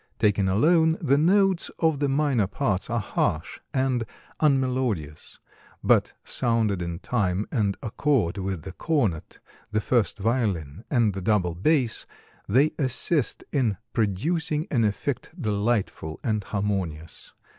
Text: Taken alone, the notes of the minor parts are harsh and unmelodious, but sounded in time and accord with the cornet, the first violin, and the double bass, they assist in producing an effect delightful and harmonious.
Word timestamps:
Taken 0.17 0.49
alone, 0.49 0.97
the 0.99 1.19
notes 1.19 1.69
of 1.77 1.99
the 1.99 2.09
minor 2.09 2.47
parts 2.47 2.89
are 2.89 2.99
harsh 2.99 3.59
and 3.71 4.03
unmelodious, 4.39 5.37
but 5.83 6.13
sounded 6.23 6.81
in 6.81 6.97
time 6.97 7.45
and 7.51 7.77
accord 7.83 8.39
with 8.39 8.63
the 8.63 8.71
cornet, 8.71 9.37
the 9.69 9.79
first 9.79 10.17
violin, 10.17 10.83
and 10.89 11.13
the 11.13 11.21
double 11.21 11.53
bass, 11.53 12.07
they 12.49 12.71
assist 12.79 13.43
in 13.51 13.77
producing 13.93 14.65
an 14.71 14.83
effect 14.85 15.39
delightful 15.39 16.19
and 16.23 16.45
harmonious. 16.45 17.33